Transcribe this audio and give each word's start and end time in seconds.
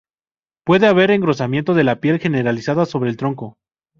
Puede 0.65 0.87
haber 0.87 1.11
engrosamiento 1.11 1.75
de 1.75 1.83
la 1.83 1.97
piel 1.99 2.17
generalizada 2.19 2.87
sobre 2.87 3.11
el 3.11 3.17
tronco. 3.17 3.57